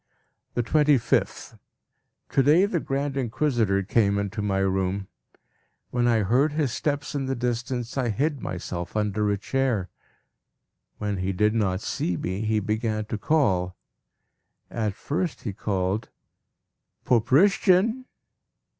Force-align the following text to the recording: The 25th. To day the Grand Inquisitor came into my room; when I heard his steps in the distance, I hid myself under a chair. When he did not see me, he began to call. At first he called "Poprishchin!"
The 0.55 0.63
25th. 0.63 1.59
To 2.29 2.41
day 2.41 2.65
the 2.65 2.79
Grand 2.79 3.15
Inquisitor 3.15 3.83
came 3.83 4.17
into 4.17 4.41
my 4.41 4.57
room; 4.57 5.07
when 5.91 6.07
I 6.07 6.23
heard 6.23 6.53
his 6.53 6.71
steps 6.73 7.13
in 7.13 7.27
the 7.27 7.35
distance, 7.35 7.95
I 7.99 8.09
hid 8.09 8.41
myself 8.41 8.97
under 8.97 9.29
a 9.29 9.37
chair. 9.37 9.91
When 10.97 11.17
he 11.17 11.31
did 11.31 11.53
not 11.53 11.81
see 11.81 12.17
me, 12.17 12.41
he 12.41 12.59
began 12.59 13.05
to 13.05 13.17
call. 13.19 13.75
At 14.71 14.95
first 14.95 15.41
he 15.43 15.53
called 15.53 16.09
"Poprishchin!" 17.05 18.05